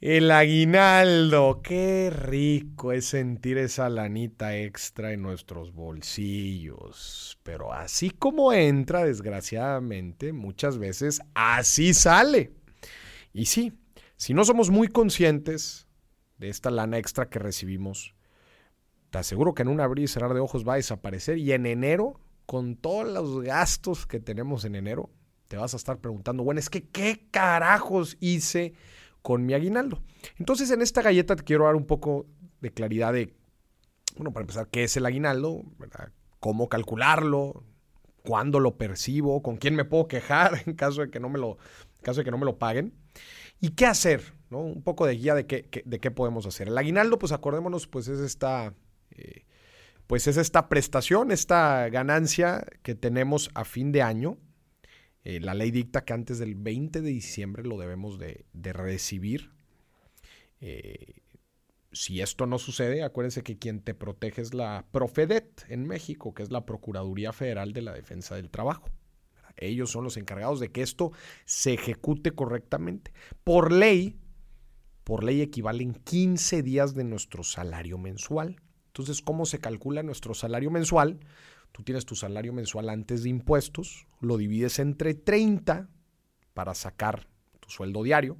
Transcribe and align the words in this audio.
El 0.00 0.30
aguinaldo, 0.30 1.60
qué 1.60 2.08
rico 2.10 2.92
es 2.92 3.06
sentir 3.06 3.58
esa 3.58 3.88
lanita 3.88 4.56
extra 4.56 5.12
en 5.12 5.22
nuestros 5.22 5.72
bolsillos. 5.72 7.36
Pero 7.42 7.72
así 7.72 8.10
como 8.10 8.52
entra, 8.52 9.04
desgraciadamente, 9.04 10.32
muchas 10.32 10.78
veces 10.78 11.20
así 11.34 11.94
sale. 11.94 12.52
Y 13.32 13.46
sí, 13.46 13.72
si 14.16 14.34
no 14.34 14.44
somos 14.44 14.70
muy 14.70 14.86
conscientes 14.86 15.88
de 16.36 16.48
esta 16.48 16.70
lana 16.70 16.98
extra 16.98 17.28
que 17.28 17.40
recibimos, 17.40 18.14
te 19.10 19.18
aseguro 19.18 19.52
que 19.52 19.62
en 19.62 19.68
un 19.68 19.80
abrir 19.80 20.04
y 20.04 20.08
cerrar 20.08 20.32
de 20.32 20.38
ojos 20.38 20.64
va 20.64 20.74
a 20.74 20.76
desaparecer 20.76 21.38
y 21.38 21.50
en 21.50 21.66
enero, 21.66 22.20
con 22.46 22.76
todos 22.76 23.04
los 23.08 23.42
gastos 23.42 24.06
que 24.06 24.20
tenemos 24.20 24.64
en 24.64 24.76
enero, 24.76 25.10
te 25.48 25.56
vas 25.56 25.74
a 25.74 25.76
estar 25.76 25.98
preguntando, 25.98 26.44
bueno, 26.44 26.60
es 26.60 26.70
que 26.70 26.86
qué 26.86 27.26
carajos 27.32 28.16
hice 28.20 28.74
con 29.22 29.44
mi 29.46 29.54
aguinaldo. 29.54 30.02
Entonces, 30.38 30.70
en 30.70 30.82
esta 30.82 31.02
galleta 31.02 31.36
te 31.36 31.44
quiero 31.44 31.64
dar 31.64 31.76
un 31.76 31.86
poco 31.86 32.26
de 32.60 32.72
claridad 32.72 33.12
de, 33.12 33.34
bueno, 34.16 34.32
para 34.32 34.42
empezar, 34.42 34.68
qué 34.68 34.84
es 34.84 34.96
el 34.96 35.06
aguinaldo, 35.06 35.64
cómo 36.40 36.68
calcularlo, 36.68 37.64
cuándo 38.22 38.60
lo 38.60 38.76
percibo, 38.76 39.42
con 39.42 39.56
quién 39.56 39.74
me 39.74 39.84
puedo 39.84 40.08
quejar 40.08 40.62
en 40.66 40.74
caso 40.74 41.02
de 41.02 41.10
que 41.10 41.20
no 41.20 41.28
me 41.28 41.38
lo, 41.38 41.58
caso 42.02 42.20
de 42.20 42.24
que 42.24 42.30
no 42.30 42.38
me 42.38 42.44
lo 42.44 42.58
paguen, 42.58 42.94
y 43.60 43.70
qué 43.70 43.86
hacer, 43.86 44.34
¿no? 44.50 44.60
Un 44.60 44.82
poco 44.82 45.06
de 45.06 45.16
guía 45.16 45.34
de 45.34 45.46
qué, 45.46 45.68
de 45.84 45.98
qué 45.98 46.10
podemos 46.10 46.46
hacer. 46.46 46.68
El 46.68 46.78
aguinaldo, 46.78 47.18
pues 47.18 47.32
acordémonos, 47.32 47.86
pues 47.86 48.08
es 48.08 48.20
esta, 48.20 48.72
eh, 49.10 49.44
pues 50.06 50.26
es 50.26 50.36
esta 50.36 50.68
prestación, 50.68 51.32
esta 51.32 51.88
ganancia 51.88 52.64
que 52.82 52.94
tenemos 52.94 53.50
a 53.54 53.64
fin 53.64 53.92
de 53.92 54.02
año 54.02 54.38
eh, 55.28 55.40
la 55.40 55.52
ley 55.52 55.70
dicta 55.70 56.06
que 56.06 56.14
antes 56.14 56.38
del 56.38 56.54
20 56.54 57.02
de 57.02 57.10
diciembre 57.10 57.62
lo 57.62 57.76
debemos 57.76 58.18
de, 58.18 58.46
recibir. 58.72 59.50
Eh, 60.62 61.20
si 61.92 62.22
esto 62.22 62.46
no 62.46 62.58
sucede, 62.58 63.02
acuérdense 63.02 63.42
que 63.42 63.58
quien 63.58 63.82
te 63.82 63.92
protege 63.92 64.40
es 64.40 64.54
la 64.54 64.86
Profedet 64.90 65.66
en 65.68 65.86
México, 65.86 66.32
que 66.32 66.42
es 66.42 66.50
la 66.50 66.64
Procuraduría 66.64 67.34
Federal 67.34 67.74
de 67.74 67.82
la 67.82 67.92
Defensa 67.92 68.36
del 68.36 68.48
Trabajo. 68.48 68.88
Ellos 69.58 69.90
son 69.90 70.04
los 70.04 70.16
encargados 70.16 70.60
de 70.60 70.72
que 70.72 70.80
esto 70.80 71.12
se 71.44 71.74
ejecute 71.74 72.30
correctamente. 72.30 73.12
Por 73.44 73.70
ley, 73.70 74.18
por 75.04 75.24
ley 75.24 75.42
equivalen 75.42 75.92
15 75.92 76.62
días 76.62 76.94
de 76.94 77.04
nuestro 77.04 77.42
salario 77.42 77.98
mensual. 77.98 78.62
Entonces, 78.86 79.20
¿cómo 79.20 79.44
se 79.44 79.58
calcula 79.58 80.02
nuestro 80.02 80.32
salario 80.32 80.70
mensual? 80.70 81.20
Tú 81.72 81.82
tienes 81.82 82.04
tu 82.04 82.14
salario 82.14 82.52
mensual 82.52 82.88
antes 82.88 83.22
de 83.22 83.28
impuestos, 83.28 84.06
lo 84.20 84.36
divides 84.36 84.78
entre 84.78 85.14
30 85.14 85.88
para 86.54 86.74
sacar 86.74 87.28
tu 87.60 87.70
sueldo 87.70 88.02
diario 88.02 88.36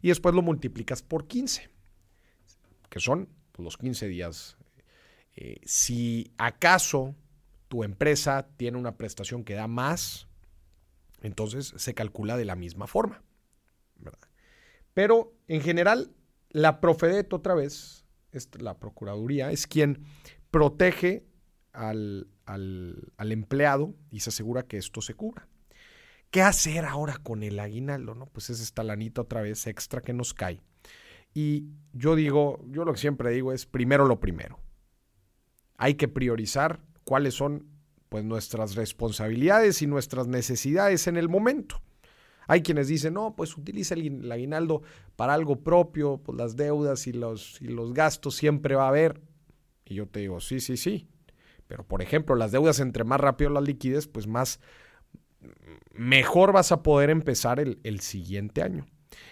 y 0.00 0.08
después 0.08 0.34
lo 0.34 0.42
multiplicas 0.42 1.02
por 1.02 1.26
15, 1.26 1.68
que 2.88 3.00
son 3.00 3.28
pues, 3.52 3.64
los 3.64 3.76
15 3.76 4.08
días. 4.08 4.56
Eh, 5.36 5.60
si 5.64 6.32
acaso 6.38 7.14
tu 7.68 7.84
empresa 7.84 8.48
tiene 8.56 8.78
una 8.78 8.96
prestación 8.96 9.44
que 9.44 9.54
da 9.54 9.68
más, 9.68 10.26
entonces 11.20 11.74
se 11.76 11.94
calcula 11.94 12.36
de 12.36 12.44
la 12.44 12.56
misma 12.56 12.86
forma. 12.86 13.22
Pero 14.94 15.32
en 15.46 15.60
general, 15.60 16.12
la 16.50 16.80
Profedet 16.80 17.32
otra 17.32 17.54
vez, 17.54 18.04
la 18.58 18.78
Procuraduría, 18.78 19.50
es 19.52 19.66
quien 19.66 20.04
protege 20.50 21.26
al, 21.72 22.26
al, 22.48 23.12
empleado 23.18 23.94
y 24.10 24.20
se 24.20 24.30
asegura 24.30 24.64
que 24.64 24.78
esto 24.78 25.00
se 25.00 25.14
cubra. 25.14 25.46
¿Qué 26.30 26.42
hacer 26.42 26.84
ahora 26.84 27.18
con 27.18 27.42
el 27.42 27.58
aguinaldo? 27.58 28.14
No? 28.14 28.26
Pues 28.26 28.50
es 28.50 28.60
esta 28.60 28.82
lanita 28.82 29.22
otra 29.22 29.40
vez 29.42 29.66
extra 29.66 30.00
que 30.00 30.12
nos 30.12 30.34
cae. 30.34 30.60
Y 31.34 31.66
yo 31.92 32.16
digo, 32.16 32.64
yo 32.68 32.84
lo 32.84 32.92
que 32.92 32.98
siempre 32.98 33.30
digo 33.30 33.52
es 33.52 33.66
primero 33.66 34.06
lo 34.06 34.20
primero. 34.20 34.58
Hay 35.76 35.94
que 35.94 36.08
priorizar 36.08 36.80
cuáles 37.04 37.34
son 37.34 37.66
pues 38.08 38.24
nuestras 38.24 38.74
responsabilidades 38.74 39.82
y 39.82 39.86
nuestras 39.86 40.26
necesidades 40.26 41.06
en 41.06 41.16
el 41.16 41.28
momento. 41.28 41.80
Hay 42.46 42.62
quienes 42.62 42.88
dicen, 42.88 43.14
no, 43.14 43.36
pues 43.36 43.56
utiliza 43.56 43.94
el 43.94 44.32
aguinaldo 44.32 44.82
para 45.16 45.34
algo 45.34 45.62
propio, 45.62 46.18
pues 46.24 46.36
las 46.38 46.56
deudas 46.56 47.06
y 47.06 47.12
los, 47.12 47.60
y 47.60 47.68
los 47.68 47.92
gastos 47.92 48.36
siempre 48.36 48.74
va 48.74 48.86
a 48.86 48.88
haber. 48.88 49.20
Y 49.84 49.94
yo 49.94 50.06
te 50.06 50.20
digo, 50.20 50.40
sí, 50.40 50.60
sí, 50.60 50.78
sí, 50.78 51.08
pero, 51.68 51.86
por 51.86 52.02
ejemplo, 52.02 52.34
las 52.34 52.50
deudas, 52.50 52.80
entre 52.80 53.04
más 53.04 53.20
rápido 53.20 53.50
las 53.50 53.62
liquides, 53.62 54.08
pues 54.08 54.26
más 54.26 54.58
mejor 55.92 56.52
vas 56.52 56.72
a 56.72 56.82
poder 56.82 57.10
empezar 57.10 57.60
el, 57.60 58.00
siguiente 58.00 58.62
año. 58.62 58.86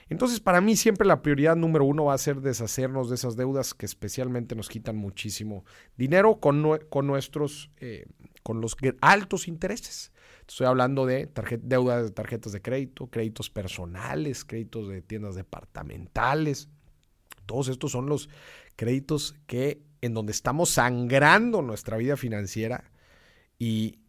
Entonces, 0.09 0.41
para 0.41 0.61
mí 0.61 0.77
siempre 0.77 1.07
la 1.07 1.23
prioridad 1.23 1.57
número 1.57 1.85
uno 1.85 2.05
va 2.05 2.15
a 2.15 2.19
ser 2.19 2.41
deshacernos 2.41 3.09
de 3.09 3.17
esas 3.17 3.37
deudas 3.37 3.75
que 3.75 3.87
especialmente 3.87 4.55
nos 4.55 4.69
quitan 4.69 4.97
muchísimo 4.97 5.65
dinero 5.97 6.39
con, 6.39 6.79
con 6.89 7.07
nuestros, 7.07 7.71
eh, 7.79 8.07
con 8.43 8.61
los 8.61 8.77
altos 9.01 9.49
intereses. 9.49 10.13
Estoy 10.47 10.67
hablando 10.67 11.07
de 11.07 11.29
deudas 11.63 12.05
de 12.05 12.11
tarjetas 12.11 12.53
de 12.53 12.63
crédito, 12.63 13.09
créditos 13.09 13.51
personales, 13.51 14.45
créditos 14.45 14.89
de 14.89 15.03
tiendas 15.03 15.35
departamentales. 15.35 16.69
Todos 17.47 17.69
estos 17.69 17.93
son 17.93 18.07
los 18.07 18.29
créditos 18.77 19.35
que 19.47 19.83
en 20.07 20.15
donde 20.15 20.33
estamos 20.33 20.71
sangrando 20.71 21.63
nuestra 21.63 21.97
vida 21.97 22.17
financiera 22.17 22.91
y 23.59 24.01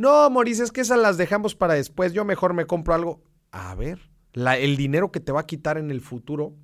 no, 0.00 0.30
Maurice, 0.30 0.62
es 0.62 0.72
que 0.72 0.80
esas 0.80 0.98
las 0.98 1.18
dejamos 1.18 1.54
para 1.54 1.74
después, 1.74 2.14
yo 2.14 2.24
mejor 2.24 2.54
me 2.54 2.64
compro 2.64 2.94
algo. 2.94 3.22
A 3.50 3.74
ver, 3.74 4.10
el 4.32 4.76
dinero 4.78 5.12
que 5.12 5.20
te 5.20 5.30
va 5.30 5.40
a 5.40 5.46
quitar 5.46 5.76
en 5.76 5.90
el 5.90 6.00
futuro, 6.00 6.56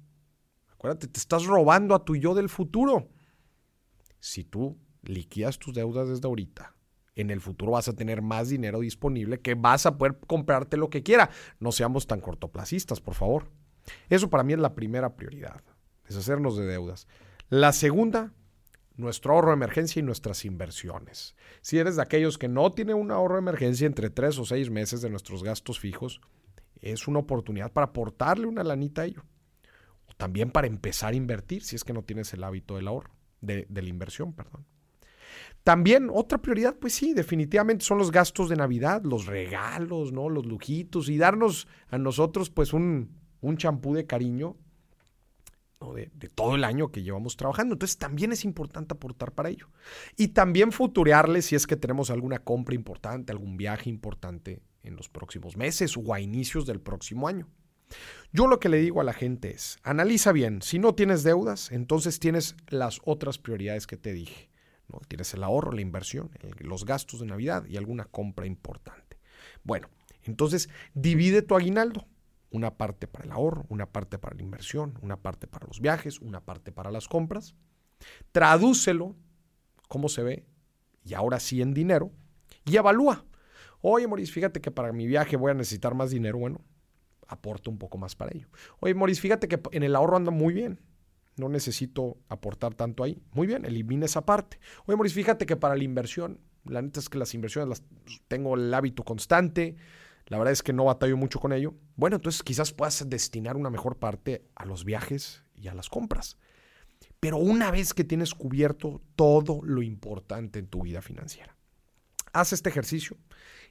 acuérdate, 0.73 1.07
te 1.07 1.19
estás 1.19 1.45
robando 1.45 1.95
a 1.95 2.03
tu 2.03 2.17
yo 2.17 2.35
del 2.35 2.49
futuro. 2.49 3.11
Si 4.21 4.45
tú 4.45 4.79
liquidas 5.03 5.59
tus 5.59 5.75
deudas 5.75 6.09
desde 6.09 6.27
ahorita, 6.27 6.77
en 7.15 7.31
el 7.31 7.43
futuro 7.43 7.73
vas 7.73 7.89
a 7.89 7.95
tener 7.95 8.23
más 8.23 8.49
dinero 8.49 8.81
disponible 8.81 9.41
que 9.41 9.55
vas 9.55 9.85
a 9.85 9.99
poder 9.99 10.19
comprarte 10.27 10.79
lo 10.79 10.89
que 10.89 11.03
quiera. 11.03 11.29
No 11.61 11.73
seamos 11.73 12.07
tan 12.07 12.21
cortoplacistas, 12.21 13.03
por 13.03 13.15
favor. 13.15 13.51
Eso 14.09 14.31
para 14.31 14.45
mí 14.45 14.55
es 14.55 14.59
la 14.59 14.75
primera 14.75 15.15
prioridad, 15.15 15.63
deshacernos 16.09 16.57
de 16.57 16.65
deudas. 16.65 17.07
La 17.51 17.73
segunda, 17.73 18.33
nuestro 18.97 19.35
ahorro 19.35 19.49
de 19.49 19.55
emergencia 19.55 20.01
y 20.01 20.03
nuestras 20.03 20.45
inversiones. 20.45 21.35
Si 21.61 21.79
eres 21.79 21.97
de 21.97 22.03
aquellos 22.03 22.39
que 22.39 22.49
no 22.49 22.73
tienen 22.73 22.97
un 22.97 23.11
ahorro 23.11 23.35
de 23.35 23.41
emergencia 23.41 23.87
entre 23.87 24.11
tres 24.11 24.39
o 24.39 24.45
seis 24.45 24.71
meses 24.71 25.03
de 25.03 25.11
nuestros 25.11 25.43
gastos 25.43 25.79
fijos, 25.79 26.21
es 26.81 27.07
una 27.09 27.21
oportunidad 27.21 27.73
para 27.73 27.87
aportarle 27.87 28.47
una 28.47 28.65
lanita 28.65 29.03
a 29.03 29.07
ello. 29.07 29.25
O 30.07 30.15
también 30.15 30.51
para 30.51 30.67
empezar 30.67 31.13
a 31.13 31.17
invertir 31.17 31.63
si 31.63 31.77
es 31.77 31.85
que 31.85 31.93
no 31.93 32.03
tienes 32.03 32.33
el 32.33 32.45
hábito 32.45 32.77
del 32.77 32.89
ahorro, 32.89 33.11
de, 33.41 33.67
de 33.69 33.83
la 33.83 33.89
inversión, 33.89 34.33
perdón. 34.33 34.67
También 35.63 36.09
otra 36.13 36.39
prioridad, 36.39 36.77
pues 36.79 36.95
sí, 36.95 37.13
definitivamente 37.13 37.85
son 37.85 37.99
los 37.99 38.13
gastos 38.13 38.49
de 38.49 38.57
Navidad, 38.57 39.03
los 39.05 39.27
regalos, 39.27 40.13
¿no? 40.13 40.31
Los 40.31 40.47
lujitos 40.47 41.09
y 41.09 41.19
darnos 41.19 41.67
a 41.89 41.99
nosotros 41.99 42.51
pues 42.51 42.73
un 42.73 43.11
champú 43.57 43.95
de 43.95 44.07
cariño 44.07 44.57
de, 45.95 46.29
todo 46.29 46.55
el 46.55 46.65
año 46.65 46.91
que 46.91 47.03
llevamos 47.03 47.37
trabajando. 47.37 47.75
Entonces 47.75 47.99
también 47.99 48.33
es 48.33 48.45
importante 48.45 48.95
aportar 48.95 49.33
para 49.33 49.51
ello. 49.51 49.69
Y 50.17 50.29
también 50.29 50.73
futurearle 50.73 51.43
si 51.43 51.55
es 51.55 51.67
que 51.67 51.77
tenemos 51.77 52.11
alguna 52.11 52.39
compra 52.39 52.75
importante, 52.75 53.33
algún 53.33 53.57
viaje 53.57 53.91
importante 53.91 54.63
en 54.83 54.97
los 54.97 55.09
próximos 55.09 55.57
meses 55.57 55.97
o 55.97 56.15
a 56.15 56.21
inicios 56.21 56.67
del 56.67 56.81
próximo 56.81 57.29
año. 57.29 57.49
Yo 58.33 58.47
lo 58.47 58.59
que 58.59 58.69
le 58.69 58.79
digo 58.79 59.01
a 59.01 59.05
la 59.05 59.13
gente 59.13 59.51
es, 59.51 59.79
analiza 59.83 60.33
bien, 60.33 60.61
si 60.61 60.79
no 60.79 60.95
tienes 60.95 61.23
deudas, 61.23 61.71
entonces 61.71 62.19
tienes 62.19 62.57
las 62.69 63.01
otras 63.05 63.39
prioridades 63.39 63.87
que 63.87 63.97
te 63.97 64.13
dije. 64.13 64.51
¿no? 64.89 65.01
Tienes 65.09 65.33
el 65.35 65.45
ahorro, 65.45 65.73
la 65.73 65.81
inversión, 65.81 66.31
los 66.59 66.85
gastos 66.85 67.21
de 67.21 67.27
Navidad 67.27 67.65
y 67.67 67.77
alguna 67.77 68.05
compra 68.05 68.47
importante. 68.47 69.19
Bueno, 69.63 69.89
entonces 70.25 70.69
divide 70.95 71.43
tu 71.43 71.55
aguinaldo 71.55 72.07
una 72.57 72.77
parte 72.77 73.07
para 73.07 73.25
el 73.25 73.33
ahorro, 73.33 73.67
una 73.69 73.87
parte 73.87 74.19
para 74.19 74.35
la 74.35 74.43
inversión, 74.43 74.99
una 75.03 75.17
parte 75.17 75.47
para 75.47 75.67
los 75.67 75.81
viajes, 75.81 76.21
una 76.21 76.41
parte 76.41 76.73
para 76.73 76.91
las 76.91 77.07
compras. 77.07 77.55
Tradúcelo, 78.33 79.15
cómo 79.89 80.09
se 80.09 80.23
ve, 80.23 80.47
y 81.05 81.15
ahora 81.15 81.39
sí 81.39 81.63
en 81.63 81.75
dinero, 81.75 82.11
y 82.65 82.77
evalúa. 82.77 83.25
Oye, 83.81 84.09
Maurice, 84.09 84.33
fíjate 84.33 84.61
que 84.61 84.71
para 84.71 84.93
mi 84.93 85.07
viaje 85.07 85.37
voy 85.37 85.51
a 85.51 85.55
necesitar 85.55 85.95
más 85.95 86.11
dinero. 86.11 86.39
Bueno, 86.39 86.61
aporto 87.29 87.71
un 87.71 87.79
poco 87.79 87.99
más 87.99 88.17
para 88.17 88.35
ello. 88.35 88.49
Oye, 88.81 88.95
Maurice, 88.95 89.21
fíjate 89.21 89.49
que 89.49 89.61
en 89.73 89.83
el 89.83 89.95
ahorro 89.95 90.17
anda 90.17 90.31
muy 90.31 90.55
bien. 90.55 90.81
No 91.37 91.51
necesito 91.51 92.17
aportar 92.29 92.75
tanto 92.75 93.05
ahí. 93.05 93.23
Muy 93.33 93.47
bien, 93.47 93.67
elimina 93.67 94.07
esa 94.07 94.25
parte. 94.25 94.59
Oye, 94.87 94.97
Maurice, 94.97 95.15
fíjate 95.15 95.45
que 95.45 95.57
para 95.57 95.77
la 95.77 95.85
inversión, 95.85 96.41
la 96.65 96.81
neta 96.81 96.99
es 96.99 97.11
que 97.11 97.19
las 97.19 97.35
inversiones 97.35 97.69
las 97.69 97.83
tengo 98.27 98.55
el 98.55 98.73
hábito 98.73 99.05
constante 99.05 99.77
la 100.27 100.39
verdad 100.39 100.53
es 100.53 100.63
que 100.63 100.73
no 100.73 100.85
batallo 100.85 101.17
mucho 101.17 101.41
con 101.41 101.53
ello. 101.53 101.75
Bueno, 101.95 102.17
entonces 102.17 102.43
quizás 102.43 102.73
puedas 102.73 103.09
destinar 103.09 103.57
una 103.57 103.71
mejor 103.71 103.99
parte 103.99 104.45
a 104.55 104.65
los 104.65 104.85
viajes 104.85 105.45
y 105.55 105.69
a 105.69 105.75
las 105.75 105.89
compras. 105.89 106.37
Pero 107.21 107.37
una 107.39 107.71
vez 107.71 107.95
que 107.95 108.05
tienes 108.05 108.35
cubierto 108.35 109.03
todo 109.15 109.61
lo 109.63 109.83
importante 109.83 110.59
en 110.59 110.67
tu 110.67 110.83
vida 110.83 111.01
financiera, 111.01 111.57
haz 112.33 112.53
este 112.53 112.69
ejercicio, 112.69 113.17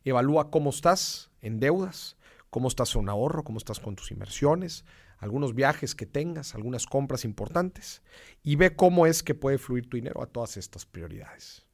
evalúa 0.04 0.50
cómo 0.50 0.70
estás 0.70 1.32
en 1.42 1.60
deudas, 1.60 2.18
cómo 2.50 2.68
estás 2.70 2.96
en 2.96 3.10
ahorro, 3.10 3.44
cómo 3.44 3.58
estás 3.58 3.80
con 3.80 3.96
tus 3.96 4.12
inversiones, 4.12 4.86
algunos 5.18 5.56
viajes 5.56 5.96
que 5.96 6.06
tengas, 6.06 6.56
algunas 6.56 6.86
compras 6.86 7.26
importantes 7.26 8.02
y 8.44 8.56
ve 8.56 8.76
cómo 8.76 9.08
es 9.08 9.24
que 9.24 9.36
puede 9.36 9.58
fluir 9.58 9.90
tu 9.90 9.98
dinero 9.98 10.22
a 10.22 10.28
todas 10.28 10.58
estas 10.58 10.86
prioridades. 10.86 11.66